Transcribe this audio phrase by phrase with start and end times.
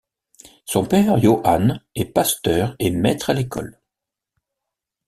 [0.65, 3.79] Son père, Johann, est pasteur et maître à l'école.